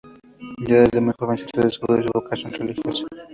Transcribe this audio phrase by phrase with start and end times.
[0.67, 3.05] Ya desde muy jovencito descubrió su vocación religiosa.